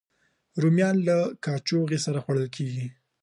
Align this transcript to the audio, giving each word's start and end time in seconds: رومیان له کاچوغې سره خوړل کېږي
رومیان 0.61 0.95
له 1.07 1.17
کاچوغې 1.45 1.99
سره 2.05 2.17
خوړل 2.23 2.47
کېږي 2.55 2.85